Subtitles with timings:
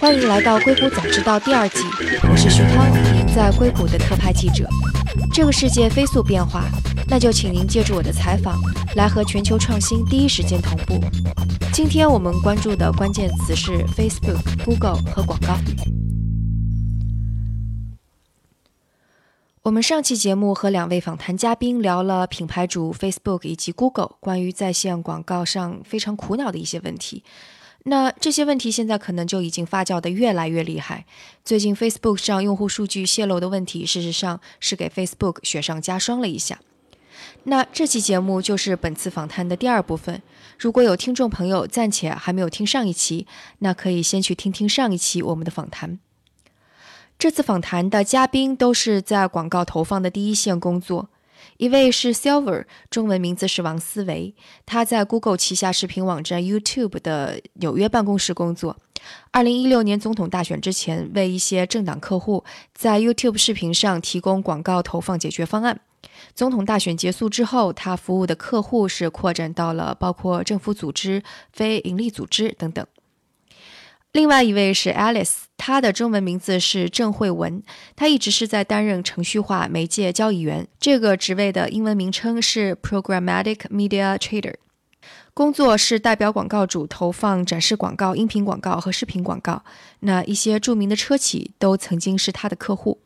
[0.00, 1.80] 欢迎来到《硅谷早知道》第二季，
[2.30, 4.66] 我是徐涛，您在硅谷的特派记者。
[5.30, 6.64] 这个世界飞速变化，
[7.06, 8.58] 那就请您借助我的采访，
[8.96, 10.98] 来和全球创新第一时间同步。
[11.70, 15.58] 今天我们关注的关键词是 Facebook、Google 和广告。
[19.60, 27.22] 我们上期节目和两位访谈嘉宾聊了品牌主 Facebook 以及 Google 关于在线广告上非常苦恼的一些问题。
[27.84, 31.06] 那这些问题现在可能就已经发酵的越来越厉害。
[31.44, 36.60] 最近 Facebook 上用户数据泄露的问题，事实上是给 Facebook 雪上加霜了一下。
[37.44, 40.20] 那这期节目就是本次访谈的第二部分。
[40.58, 43.26] 如果有听众朋友暂且还没有听上一期，
[43.60, 45.98] 那可以先去听听上一期我们的访谈。
[47.18, 51.08] 这次访谈的嘉宾都是在广告投放的第一线工作。
[51.60, 58.78] 一位是 Silver，中文名字是王思维，他在 Google 旗下视频网站 YouTube 的纽约办公室工作。
[59.30, 62.42] 二零一六年总统大选之前，为一些政党客户
[62.72, 65.78] 在 YouTube 视频上提供广告投放解决方案。
[66.34, 72.86] 总统大选结束之后，他服务的客户是扩展到了包括政府组织、非营利组织等等。
[74.12, 77.62] 另外一位是 Alice，他的中文名字是郑慧文，
[77.94, 84.54] 他一直是在担任程序化媒介交易员，这个职位的英文名称是 Programmatic Media Trader，
[85.34, 89.62] 工作是代表广告主投放展示广告、音频广告和视频广告。
[90.00, 93.02] 那一些著名的车企都曾经是他的客户。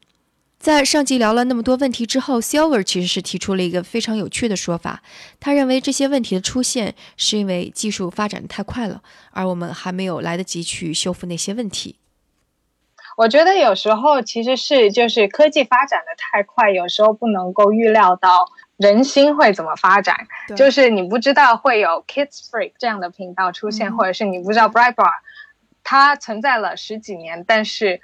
[0.60, 5.02] 在上集聊了那么多问题之后，Silver 其实是提出了一个非常有趣的说法。
[5.40, 11.96] 他认为这些问题的出现是因为技术发展的太快了，而我们还没有来得及去修复那些问题。
[13.16, 20.16] 我觉得有时候其实是就是科技发展的太快，有时候不能够预料到人心会怎么发展。
[20.56, 25.12] 就是你不知道会有 Kids Free 这样的频道出现，或者是你不知道 Brightbar
[25.82, 28.00] 它存在了十几年，但是。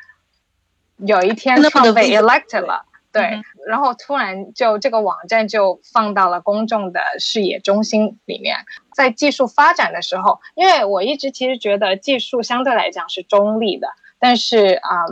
[1.06, 8.58] 有一天创被 elected 了，对，然后突然就这个网站就放到了公众的视野中心里面。
[8.94, 13.88] 在技术发展的时候，因为我一直其实觉得技术相对来讲是中立的，
[14.20, 15.04] 但是啊，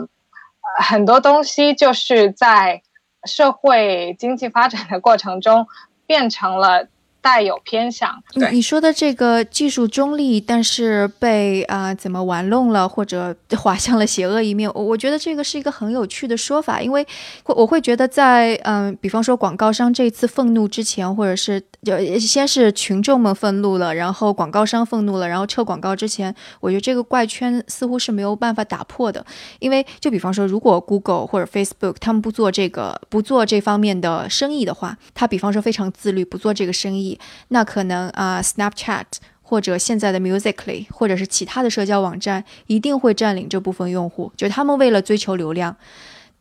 [0.79, 2.83] 很多东西就是在
[3.25, 5.67] 社会经济发展的过程中
[6.05, 6.87] 变成了。
[7.21, 8.49] 带有偏向，对。
[8.51, 17.05] 你说的这个技术中立，但是被啊怎么玩弄了，或者 滑向了邪恶一面，我我觉得这个是一个很有趣的说法，因为
[17.45, 29.25] 我会觉得在嗯，比方说广告商这次愤怒之前，或者是就先是群众们愤怒了，然后广告商愤怒了，然后撤广告之前，我觉得这个怪圈似乎是没有办法打破的，
[29.59, 37.08] 因为就比方说，如果 Google 或者 Facebook 他们不做这个不做这方面的生意的话，他比方说非常自律，不做这个生意。
[37.47, 39.05] 那可能啊，Snapchat
[39.41, 44.31] 或者现在的 Musically，或者是其他的社交网站，一定会占领这部分用户。
[44.35, 45.75] 就他们为了追求流量，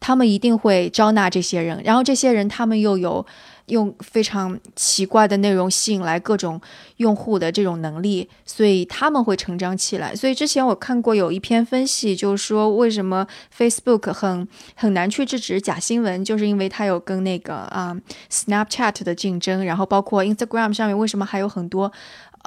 [0.00, 3.24] 他们一定会招纳这些人，然后这些人他们又有。
[3.68, 6.60] 用非常奇怪的内容吸引来各种
[6.96, 10.14] 用户的这种能力，所以他们会成长起来。
[10.14, 17.96] 所以之前我看过有一篇分析，就是说为什么 Facebook 很很难去制止假新闻，就是因为它有跟那个啊
[18.30, 21.92] Snapchat 的竞争，然后包括 Instagram 上面为什么还有很多。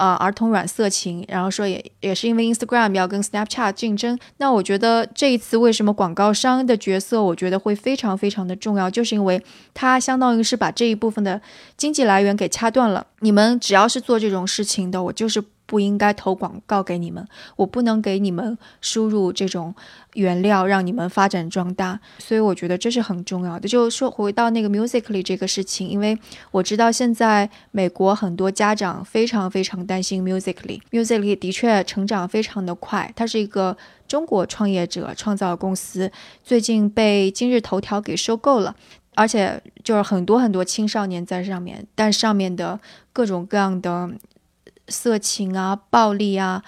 [0.02, 4.18] 啊，儿童软色情，然后说也也是因为 Instagram 要跟 Snapchat 竞争。
[4.38, 9.40] 那我觉得这一次为什么广告商的角色，我觉得会非常非常的重要，就是因为
[9.76, 11.40] 它相当于是把这一部分的
[11.78, 13.06] 经济来源给掐断了。
[13.20, 15.44] 你们只要是做这种事情的，我就是。
[15.72, 19.74] 不应该投广告给你们，我不能给你们输入这种
[20.16, 23.70] 原料让你们发展壮大，所以我觉得这是很重要的。
[23.70, 26.20] 就说回到那个 Musically 这个事情，因为
[26.52, 33.78] 我知道现在美国很多家长非常非常担心 Musically，Musically 的确成长非常的快，它是一个
[34.10, 36.12] 中国创业者创造公司，
[36.44, 38.76] 最近被今日头条给收购了，
[39.16, 42.78] 而且就是很多很多青少年在上面，但上面的
[43.14, 44.12] 各种各样的。
[44.92, 46.62] 色情啊，暴力啊，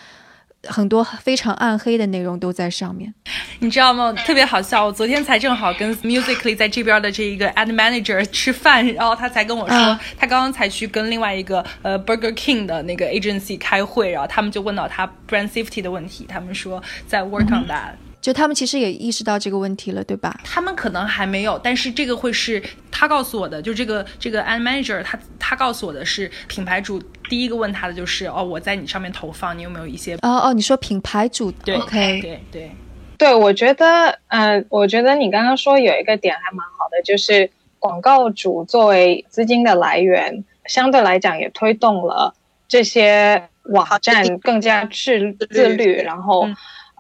[0.68, 3.14] 很多非常暗黑的内容都在上面，
[3.60, 4.14] 你知道吗？
[4.14, 17.68] 特别好笑，我昨天才正好跟 Musically 在这边的这一个 Ad Manager 吃饭，然后他才跟我说，他刚刚才去跟另外一个呃 Burger King 的那个 agency 开会，然后他们就问到他 brand safety 的问题，他们说在 work on
[17.68, 17.96] that。
[18.22, 20.40] 就他们其实也意识到这个问题了，对吧？
[20.46, 23.62] 他们可能还没有，但是这个会是他告诉我的。
[23.62, 30.16] 就这个这个 ad manager，他他告诉我的是，品牌主第一个问他的就是哦，我在你上面投放，你有没有一些？
[30.16, 32.72] 哦哦，你说品牌主对，OK，对对
[33.18, 37.50] 对，我觉得，嗯，我觉得你刚刚说有一个点还蛮好的，就是
[37.80, 42.34] 广告主作为资金的来源，相对来讲也推动了
[42.68, 46.48] 这些网站更加自自律，然后，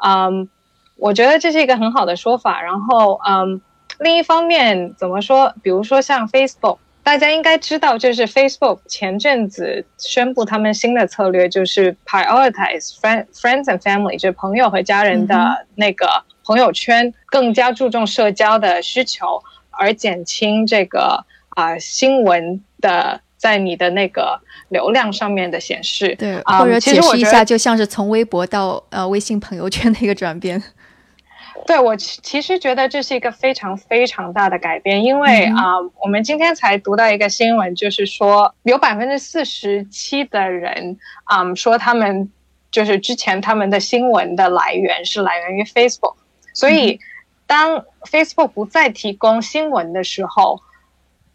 [0.03, 0.49] 嗯。
[0.95, 2.61] 我觉得这是一个很好的说法。
[2.61, 3.59] 然后，嗯，
[3.99, 5.53] 另一方面怎么说？
[5.61, 16.07] 比如说像 Facebook，大家应该知道，就是 Facebook 前阵子宣布他们新的策略，就是 prioritize friend friends and family，就是朋友和家人的那个
[16.45, 24.39] 朋友圈，更加注重社交的需求，而减轻这个啊新闻的在你的那个
[24.69, 26.15] 流量上面的显示。
[26.15, 30.63] 对，或者解释一下，就像是从微博到呃微信朋友圈的一个转变。
[31.65, 42.31] 对我其其实觉得这是一个非常非常大的改变，因为啊，我们今天才读到一个新闻，就是说有百分之四十七的人啊说他们
[42.71, 46.15] 就是之前他们的新闻的来源是来源于 Facebook，
[46.53, 46.99] 所以
[47.47, 50.61] 当 Facebook 不再提供新闻的时候，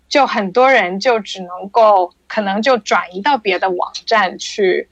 [0.09, 4.88] 就很多人就只能够可能就转移到别的网站去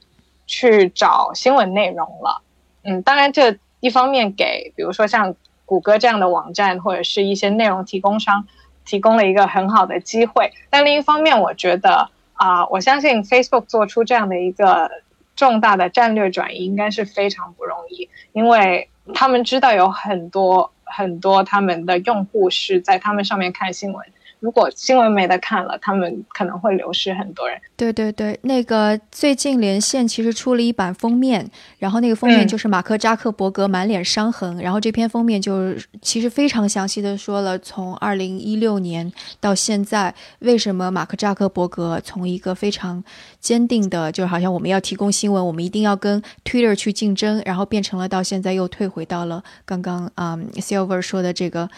[0.47, 2.41] 去找新闻内容了。
[2.83, 3.57] 嗯，当然这。
[3.87, 5.33] 一方面给，比如说像
[5.65, 8.45] 谷歌这样的网站或者是一些内容提供商
[8.85, 14.91] 提供了一个很好的机会，但另一方面，我觉得啊，我相信 Facebook 做出这样的一个
[15.35, 24.05] 重大的战略转移应该是非常不容易，因为他们知道有很多很多他们的用户是在他们上面看新闻。
[24.39, 27.59] 如果新闻没得看了，他们可能会流失很多人。
[27.75, 31.49] 对对对，那个最近连线其实出了一版封面，
[31.79, 43.03] 然后那个封面就是马克扎克伯格满脸伤痕，然后这篇封面就是其实非常详细的说了从二零一六年到现在，为什么马克扎克伯格从一个非常
[43.39, 51.69] 坚定的，就好像我们要提供新闻，我们一定要跟 Twitter 去竞争，然后变成了到现在又退回到了刚刚啊 Silver 说的这个。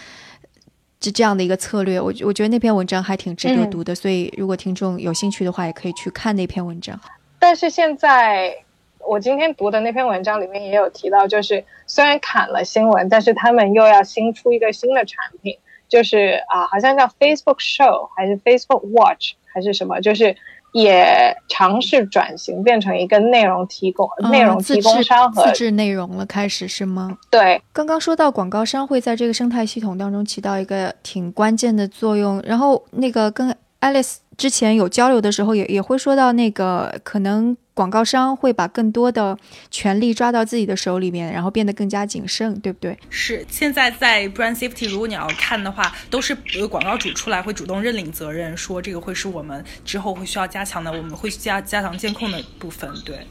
[1.01, 6.99] 是这样的一个策略，我我觉得那篇文章还挺值得读的，所以如果听众有兴趣的话，也可以去看那篇文章。
[7.39, 8.53] 但是现在
[8.99, 15.57] 我今天读的那篇文章里面也有提到，就是虽然砍了新闻，但是他们又要新出一个新的产品，
[15.87, 20.35] 就是啊，好像叫 Facebook Show 还是 Facebook Watch 还是什么，就是。
[20.71, 27.17] 也尝试转型，变成一个内容提供、内容提供商和自制内容了，开始是吗？
[27.29, 37.55] 对，刚刚说到广告商会在这个生态系统当中起到一个挺关键的作用，然后那个跟 Alice 之前有交流的时候，也也会说到那个可能。
[37.75, 39.37] 广告商会把更多的
[39.71, 42.99] 权利抓到自己的手里面，然后变得更加谨慎，对不对？
[43.09, 43.45] 是。
[43.49, 46.35] 现在在 brand safety，如果你要看的话，都是
[46.67, 52.91] 广告主出来会主动认领责任，说这个会是我们之后会需要加强的，我们会加加强监控的部分。
[53.05, 53.25] 对。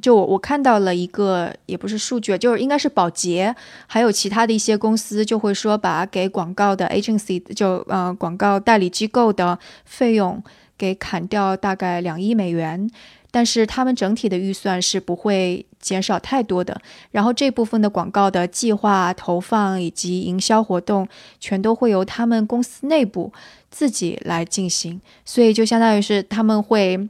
[0.00, 3.54] 就我我看到了一个，也不是数据，就是应该是保洁，
[3.86, 10.42] 还有其他的一些公司就会说，把给广告的 agency 就呃广告代理机构的费用
[10.76, 12.90] 给砍掉大概两亿美元。
[13.30, 16.80] 但是他们整体的预算是不会减少太多的，
[17.10, 21.06] 然后这部分的广告的计划、投放以及营销活动，
[21.38, 23.30] 全都会由他们公司内部
[23.70, 27.06] 自己来进行，所以就相当于是他们会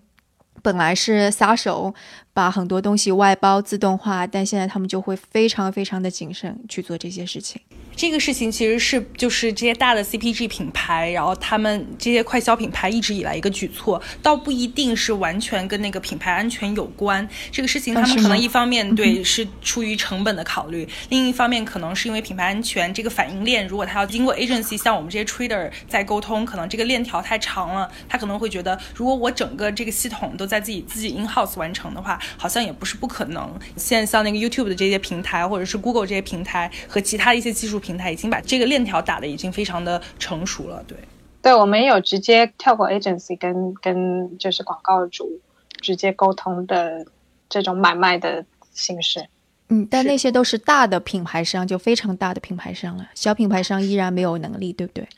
[0.61, 1.95] 本来是撒手
[2.33, 7.61] 把很多东西外包自动化，但现在他们就会非常非常的谨慎去做这些事情。
[7.97, 17.29] 这个事情其实是就是这些大的 CPG 品牌，然后他们这些快消品牌一直以来一个举措，倒不一定是完全跟那个品牌安全有关。
[17.51, 33.51] 这个事情他们可能一方面对是出于成本的考虑，另一方面可能是因为品牌安全这个反应链，如果他要经过 agency 像我们这些 trader 在沟通，可能这个链条太长了，他可能会觉得如果我整个这个系统都在自己自己 in house 完成的话，好像也不是不可能。
[33.77, 37.79] 现在像那个 YouTube 的这些平台，或者是 Google 这些平台和其他一些技术。
[37.79, 40.99] 平台已经把这个链条打的已经非常的成熟了，对，
[41.41, 45.41] 对我们有直接跳过 agency 跟跟就是广告主
[45.81, 47.06] 直接沟通的
[47.49, 48.44] 这种买卖的
[48.75, 49.25] 形式，
[49.69, 55.08] 嗯，但那些都是大的品牌商，就非常大的品牌商了，小品牌商依然没有能力，对不对？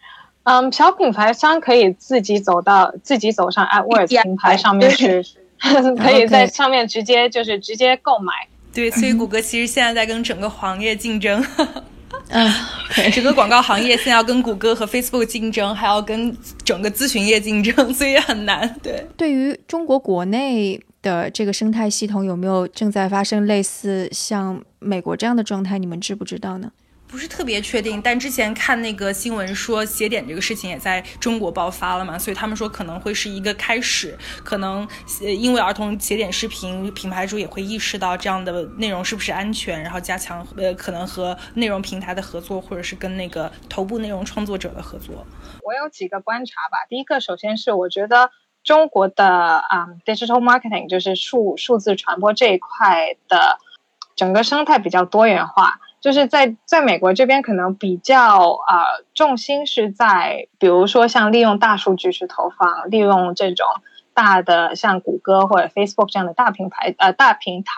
[0.42, 5.24] 嗯，小品牌商可以自己走到自己走上 AdWords 平台上面去，
[5.98, 8.32] 可以在上面直接就是直接购买，
[8.72, 11.44] 对，所以谷歌其实现在在跟整个行业竞争。
[12.32, 12.48] 嗯，
[13.12, 18.72] 整个广告行业现在要跟谷歌和 Facebook 竞争，还要跟整个咨询业竞争，所以很难。
[18.82, 25.78] 对，对于中国国内的这个生态系统，有没有正在发生类似像美国这样的状态？
[25.78, 26.70] 你们知不知道呢？
[27.10, 34.86] 不是特别确定，但之前看那个新闻说鞋点这个事情也在中国爆发了嘛，所以他们说可能会是一个开始，可能
[35.20, 45.26] 因为儿童鞋点视频品牌主也会意识到这样的内容是不是安全，然后加强呃可能和内容平台的合作，或者是跟那个头部内容创作者的合作。
[45.64, 48.30] 我有几个观察吧，第一个首先是我觉得
[48.62, 53.58] 中国的啊 digital marketing 就是数数字传播这一块的
[54.14, 55.80] 整个生态比较多元化。
[56.00, 63.66] 就是在在美国这边可能比较呃重心是在，比如说像利用大数据去投放，利用这种
[64.14, 67.72] 大的像谷歌或者 Facebook 这样的大品牌呃大平台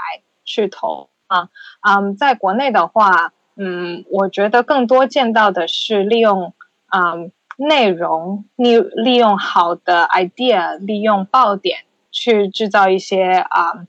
[0.45, 1.49] 去投啊，
[1.81, 6.55] 嗯，在国内的话，嗯，我觉得更多见到的是利用
[6.91, 11.81] 嗯内容利利用好的 idea，利用爆点
[12.13, 13.87] 去制造一些啊。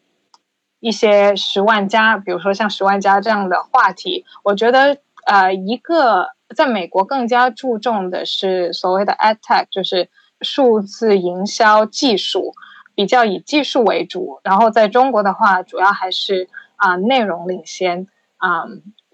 [0.83, 10.09] 一些十万加，比如说像十万加这样的话题，我觉得呃，一个在美国更加注重的是所谓的 ad tech，就是
[10.41, 12.51] 数字营销技术，
[12.95, 14.41] 比较以技术为主。
[14.43, 18.65] 然后在中国的话，主要还是啊内容领先啊，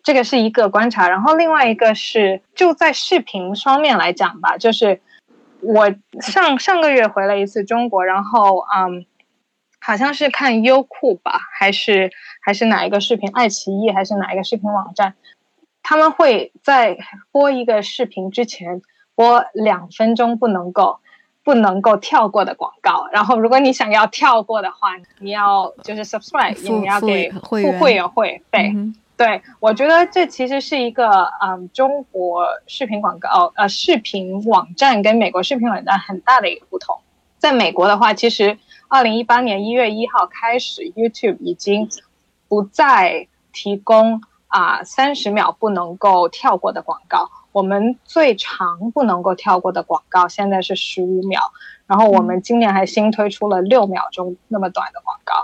[0.02, 1.08] 这个是一个观察。
[1.08, 5.02] 然后另外一个是就在视频方面来讲吧，就是
[5.62, 9.06] 我上上个月回了一次中国，然后嗯。
[9.90, 12.12] 好像是看优酷吧，还是
[12.44, 15.16] 还是哪一个视频，爱奇艺还是哪一个视频网站？
[15.82, 17.00] 他们会在
[17.32, 18.84] 播一个视频之前
[19.16, 21.00] 播两分钟不能够
[21.44, 28.72] 不能够跳过的广告，然后如果你想要跳过的话，你要就是 subscribe，你要给付会员会费。
[29.18, 37.00] 对，我觉得这其实是一个嗯，中国视频广告呃视频网站跟美国视频网站很大的一个不同。
[37.40, 38.60] 在美国的话，其实。
[38.92, 41.88] 二零一八年一月一号开始，YouTube 已经
[42.48, 47.30] 不再提供啊三十秒不能够跳过的广告。
[47.52, 51.40] 我们最长不能够跳过的广告现在是十五秒，
[51.86, 55.36] 然后我们今年还新推出了六秒钟那么短的广告，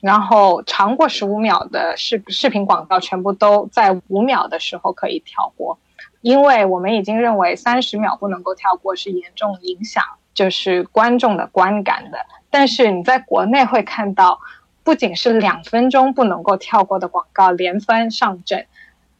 [0.00, 5.78] 然后长过十五秒的视视频广告全部都在五秒的时候可以跳过，
[6.22, 10.02] 因为我们已经认为三十秒不能够跳过是严重影响
[10.34, 12.18] 就是观众的观感的。
[12.50, 14.40] 但是你在国内会看到，
[14.82, 18.66] 不仅是两分钟不能够跳过的广告连番上阵，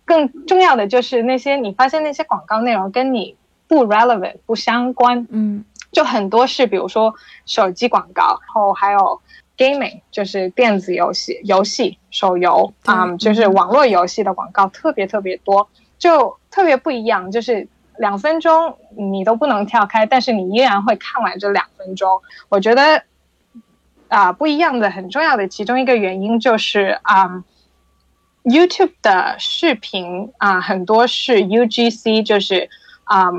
[0.04, 3.36] 更重要的就是那些你发现那些广告内容跟你
[3.68, 7.14] 不 relevant 不相关，嗯，就很多是比如说
[7.46, 9.20] 手机广告，然后还有
[9.56, 15.68] gaming 就是电子游戏、游戏手游啊，就是网络游戏的广告特别特别多，
[15.98, 23.04] 就特别不一样，就是两分钟你都不能跳开，但是你依然会看完这两分钟，我觉得。
[24.10, 27.44] 啊，不一样的很重要的其中一个原因就是啊
[28.42, 32.68] ，YouTube 的视频啊很多是 UGC，就是
[33.04, 33.30] 啊，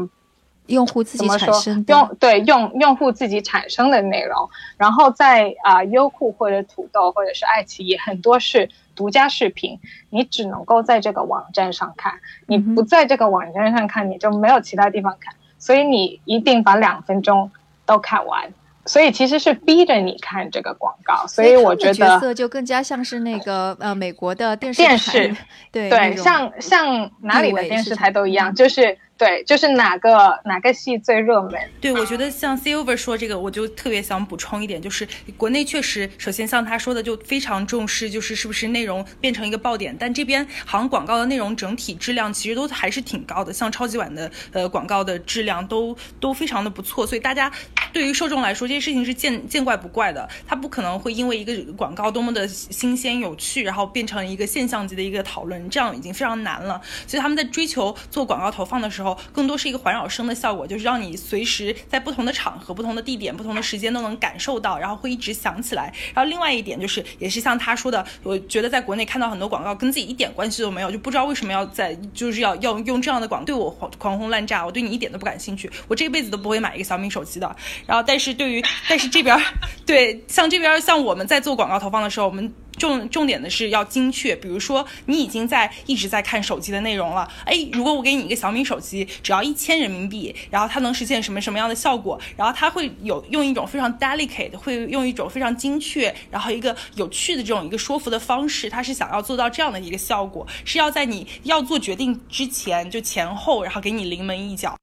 [0.68, 9.78] 用户自己产生用对用用户自己产生的内容，然后在啊优酷或者土豆或者是爱奇艺很多是独家视频，
[10.10, 17.52] 你只能够在这个网站上看，你不在这个网站上看你就没有其他地方看，所以你一定把两分钟
[17.86, 18.54] 都看完。
[18.86, 25.36] 所以其实是逼着你看这个广告，所以我觉得角色就更加像是那个呃美国的电视电视，
[25.72, 28.98] 对对，像像哪里的电视台都一样，就是。
[29.22, 31.54] 对，就是哪个哪个戏最热门？
[31.80, 39.96] 对，我觉得像 Silver 说这个，我就特别想补充一点，就是国内确实，首先像他说的，就非常重视，就是是不是内容变成一个爆点。
[40.00, 47.06] 但这边好像广告的内容整体质量其实都还是挺高的，像超级碗的呃广告的质量都都非常的不错。
[47.06, 47.52] 所以大家
[47.94, 50.28] 对于受众来说，这些事情是见见怪不怪的。
[50.48, 56.82] 他不可能会因为一个广告多么的新鲜有趣，然后变成一个现象级的一个讨论，这样已经非常难了。
[57.06, 59.11] 所以他们在追求做广告投放的时候。
[59.32, 65.94] 更多是一个环绕声的效果，就是让你随时在不同的场合、不同的地点、不同的时间都能感受到，然后会一直响起来。
[66.14, 77.56] 然后另外一点就是，也是像他说的，我觉得在国内看到很多广告跟自己一点关系都没有，就不知道为什么要在就是要要用这样的广对我狂狂轰滥炸，我对你一点都不感兴趣，我这辈子都不会买一个小米手机的。
[77.86, 79.38] 然后但是对于但是这边
[79.86, 82.54] 对像这边像我们在做广告投放的时候，我们。
[82.82, 92.20] 重重点的是要精确，比如说你已经在一直在看手机的内容了，哎，如果我给你一个小米手机，只要一千人民币，然后它能实现什么什么样的效果？
[92.36, 104.76] 然后它会有用一种非常 delicate，会用一种非常精确，然后一个有趣的这种一个说服的方式，它是想要做到这样的一个效果，是要在你要做决定之前就前后，然后给你临门一脚。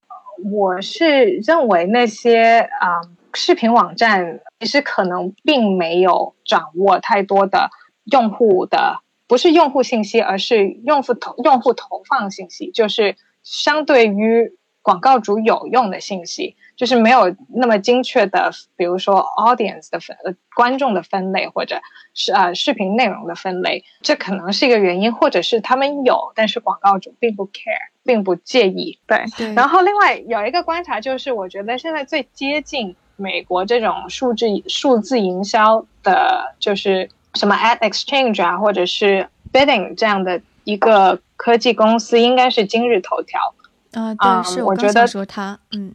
[0.52, 3.02] 我是认为那些啊
[3.34, 7.70] 视频网站其实可能并没有掌握太多的。
[8.10, 20.16] 用户的不是用户信息，而是用户投用户投放信息，就是相对于广告主有用的信息，就是没有那么精确的，比如说 audience 的分
[20.56, 21.80] 观众的分类，或者
[22.14, 28.98] 是呃视频内容的分类，这可能是一个原因，或者是他们有，但是广告主并不 care，并不介意。
[29.06, 29.24] 对，
[29.54, 37.10] 然后另外有一个观察就是，我觉得现在最接近美国这种数字数字营销的，就是。
[37.34, 43.54] 什么 ad exchange 啊，或者是 bidding 这样的一个科技公司，应该是今日头条。
[43.92, 45.94] 啊，对，是我觉得说他，嗯。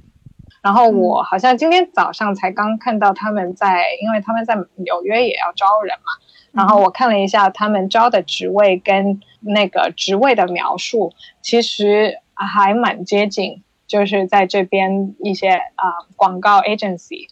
[0.62, 6.12] 然后我好像今天早上才刚看到他们在，因为他们在纽约也要招人嘛。
[6.54, 11.12] 然后我看了一下他们招的职位跟那个职位的描述，
[11.42, 17.28] 其实还蛮接近，就是在这边一些啊广告 agency。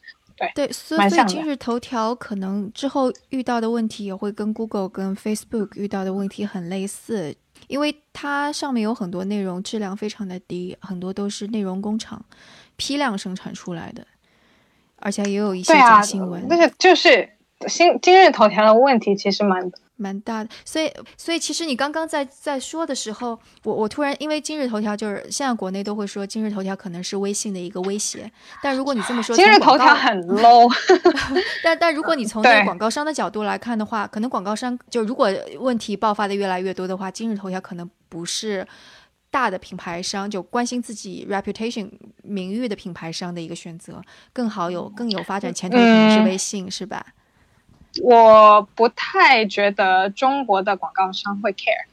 [0.53, 7.35] 对对，所以今日头条可能之后遇到的问题也会跟 Google 跟 Facebook 遇到的问题很类似，
[7.67, 12.25] 因为它上面有很多内容质量非常的低，很多都是内容工厂。
[12.77, 14.07] 批量生产出来的，
[14.95, 16.43] 而且也有一些假新闻。
[16.47, 17.29] 那个就是
[17.67, 19.71] 新今日头条的问题，其实蛮
[20.01, 20.49] 蛮大的。
[20.65, 28.29] 所以，所以其实你刚刚在在说的时候，我我突然因为今日头条就是现在国内都会说今日头条可能是微信的一个威胁。
[28.63, 30.69] 但如果你这么说，今日头条很 low。
[31.63, 38.67] 但但如果你从那个广告商的角度来看的话，可能广告商就如果问题爆发的越来越多的话，今日头条可能不是。
[39.33, 41.89] 大的品牌商就关心自己 reputation
[42.21, 44.01] 名誉的品牌商的一个选择，
[44.33, 47.01] 更好有更有发展前途的可能是微信，是吧？
[48.03, 51.85] 我不太觉得中国的广告商会 care，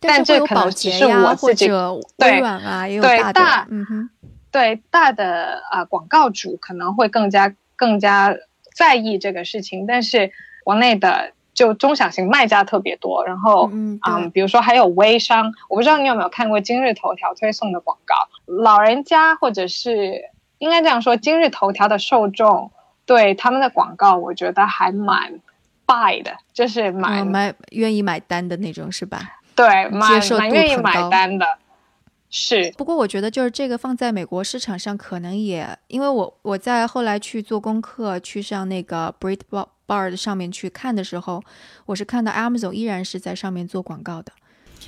[0.00, 4.10] 但这可能只是我自己微软啊，也有大的，嗯哼，
[4.50, 8.34] 对大的啊广告主可能会更加更加
[8.74, 10.32] 在意这个事情，但是
[10.64, 11.32] 国内的。
[11.54, 18.14] 就中小型卖家特别多，然后嗯，比如说还有微商，我不知道你有没有看过今日头条推送的广告，
[18.46, 22.70] 老人家或者是应该这样说，今日头条的受众
[23.08, 25.40] 对他们的广告，我觉得还蛮
[25.86, 29.40] buy 的，就是蛮买愿意买单的那种，是吧？
[29.56, 31.46] 对，蛮蛮愿意买单的，
[32.28, 32.70] 是。
[32.76, 39.68] 不过我觉得就是这个放在美国市场上，可能也因为我我在后来去做功课，去上那个 Breitbart。
[40.14, 41.42] 上面去看的时候，
[41.86, 44.30] 我是看到 Amazon 依然是在上面做广告的。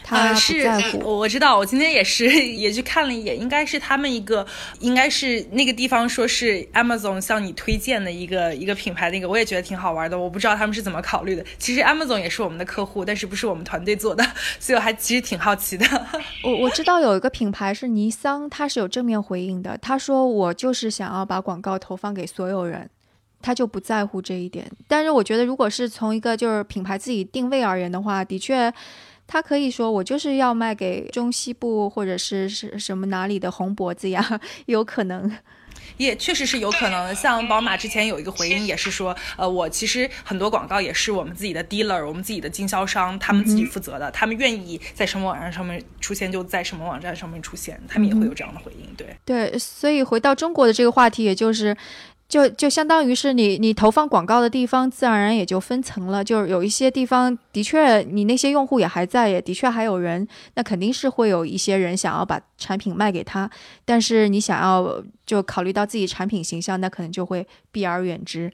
[0.02, 0.68] 他是，
[1.04, 4.44] 我知道，我今天也是 也去看了一眼，应该是他们一个，
[4.80, 10.18] 应该是那个地方说是 Amazon 向你推荐的一个一个品牌，那个我也觉得挺好玩的。
[10.18, 11.44] 我不知道他们是怎么考虑的。
[11.58, 14.24] 其实 Amazon 也是我们的客户，但是不是我们团队做的，
[14.58, 15.86] 所以我还其实挺好奇的。
[16.42, 19.78] 我我知道有一个品牌是尼桑，他是有正面回应的。
[19.78, 22.88] 他说我就是想要把广告投放给所有人。
[23.42, 28.70] 他就不在乎这一点，但是我觉得，如果是从一个就是品牌自己定位而言的话，的确，
[29.32, 35.30] 他可以说我就是要卖给中西部或者是是什么哪里的红脖子呀，有可能。
[35.96, 48.86] 也确实是有可能，像宝马之前有一个回应，也是说，呃，我其实很多广告也是我们自己的 dealer，我们自己的经销商，他们自己负责的，他们愿意在什么网站上面出现就在什么网站上面出现，他们也会有这样的回应。
[48.96, 51.76] 对对，所以回到中国的这个话题，也就是。
[52.30, 56.22] 就就相当于是你你投放广告的地方，自然而然也就分层了。
[56.22, 63.50] 就是有一些地方的确，你那些用户也还在，也的确还有人，那肯定是会有一些人想要把产品卖给他。
[63.84, 68.52] 但是你想要就考虑到自己产品形象，那可能就会避而远之。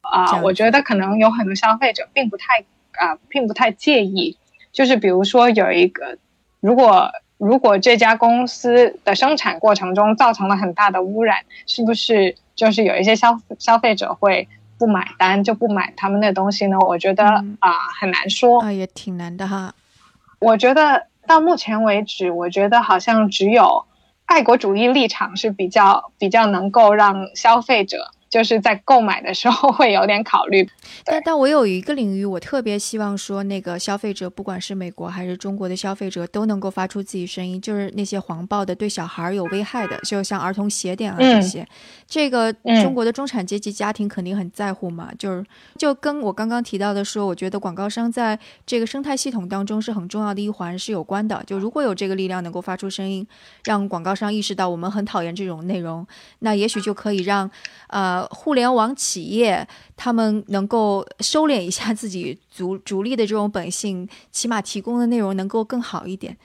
[0.00, 4.38] 啊，我觉得可能有很多消费者并不太啊，并不太介意。
[4.72, 6.16] 就是比如说有一个，
[6.60, 12.34] 如果如果这家公司的生产过程中造成了很大的污染，是不是？
[12.60, 14.46] 就是有一些消消费者会
[14.78, 16.78] 不买单，就不买他们的东西呢。
[16.78, 17.24] 我觉得
[17.58, 19.74] 啊，很难说啊，也挺难的哈。
[20.40, 23.86] 我觉得到目前为止，我觉得好像只有
[24.26, 28.10] 爱国主义立场是比较比较能够让消费者。
[28.30, 30.66] 就是在购买的时候会有点考虑，
[31.04, 41.66] 但但我有一个领域，我特别希望说，那个消费者，不管是美国还是中国的消费者，都能够发出自己声音，就是那些黄暴的、对小孩有危害的，就像儿童鞋垫啊这些，
[42.06, 45.10] 这个中国的中产阶级家庭肯定很在乎嘛。
[45.18, 45.44] 就是
[45.76, 51.42] 就跟我刚刚提到的说，我觉得广告商在这个生态系统当中是很重要的一环是有关的。
[51.48, 53.26] 就如果有这个力量能够发出声音，
[53.64, 56.06] 让广告商意识到我们很讨厌这种内容，
[56.38, 57.50] 那也许就可以让
[57.88, 58.19] 呃。
[58.30, 66.36] 互联网企业，他们能够收敛一下自己逐逐利的这种本性，起码提供的内容能够更好一点。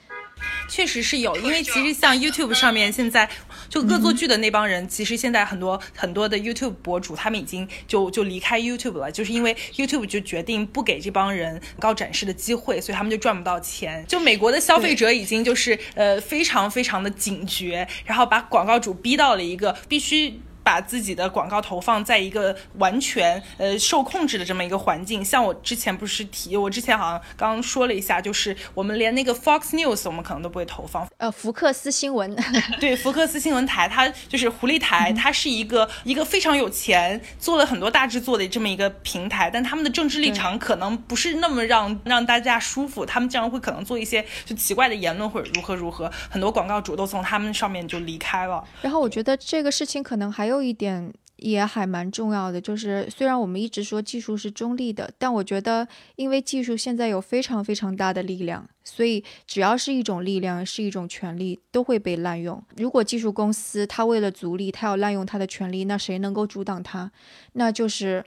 [0.68, 3.26] 确实是有，因为其实像 YouTube 上面现在
[3.70, 14.04] 就恶作剧的那帮人，其实现在很多很多的 YouTube 博主，他们已经就就离开 YouTube 了，就是因为 YouTube 就决定不给这帮人高展示的机会，所以他们就赚不到钱。
[14.06, 20.38] 就美国的消费者已经就是呃非常非常的警觉，然后把广告主逼到了一个必须。
[20.66, 25.24] 把自己的广告投放在一个完全呃受控制的这么一个环境。
[25.24, 31.06] 像我之前不是提，我之前好像刚刚说了一下，就是我们连那个 Fox News 我们可能都不会投放。
[31.18, 32.34] 呃，福克斯新闻，
[32.80, 48.64] 对，福克斯新闻台，它就是狐狸台，它是一个一个非常有钱，做了很多大制作的这么一个平台，但他们的政治立场可能不是那么让让大家舒服，他们这样会可能做一些就奇怪的言论或者如何如何，很多广告主都从他们上面就离开了。
[48.82, 62.62] 然后我觉得这个事情可能还有一点也还蛮重要的，就是虽然我们一直说技术是中立的，但我觉得因为技术现在有非常非常大的力量，所以只要是一种力量，是一种权利，都会被滥用。
[62.76, 67.12] 如果技术公司它为了逐利，它要滥用它的权利，那谁能够阻挡它？
[67.52, 68.24] 那就是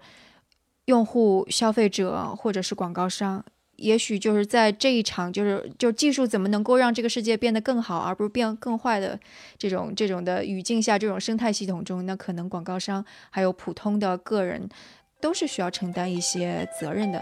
[0.85, 3.43] 用户、消费者或者是广告商。
[3.81, 9.19] 也许就是在这一场，就是就技术怎么能够让这个世界变得更好，而不是变更坏的
[9.57, 14.69] 这种这种的语境下，这种生态系统中，那可能广告商还有普通的个人
[15.19, 17.21] 都是需要承担一些责任的。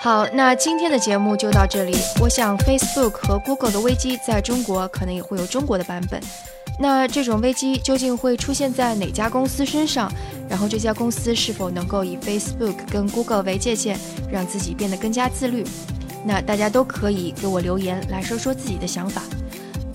[0.00, 1.94] 好，那今天的节目就到这里。
[2.20, 6.20] 我想 Facebook 和 Google 的危机在中国可能也会有中国的版本。
[6.80, 10.10] 那这种危机究竟会出现在哪家公司身上？
[10.52, 13.96] 然后这家公司是否能够以 Facebook 跟 Google 为界限，
[14.30, 15.64] 让自己变得更加自律？
[16.26, 19.22] 那大家都可以给我留言来说说自己的想法。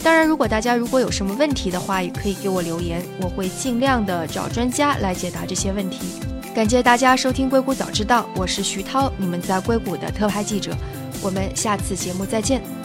[0.03, 5.99] 当然，如果大家如果有什么问题的话，也可以给我留言，我会尽量的找专家来解答这些问题。
[6.55, 10.75] 感谢大家收听《硅谷早知道》，我是徐涛，你们在硅谷的特派记者。
[11.21, 12.76] 我们下次节目再见。